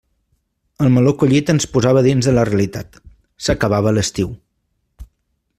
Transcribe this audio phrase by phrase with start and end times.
[0.85, 2.99] El meló collit ens posava dins de la realitat:
[3.49, 4.37] s'acabava l'estiu.